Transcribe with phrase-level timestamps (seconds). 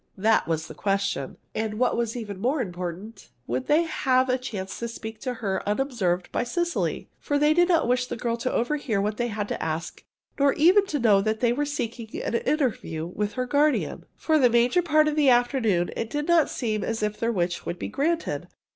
[0.17, 1.37] That was the question.
[1.53, 5.61] And, what was even more important, would they have a chance to speak to her
[5.69, 7.07] unobserved by Cecily?
[7.19, 10.03] For they did not wish the girl to overhear what they had to ask,
[10.39, 14.05] nor even to know that they were seeking an interview with her guardian.
[14.15, 17.67] For the major part of the afternoon it did not seem as if their wish
[17.67, 18.47] would be granted.